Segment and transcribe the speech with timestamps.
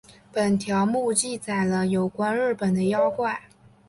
[0.33, 3.39] 本条目记载了有关日本的妖怪。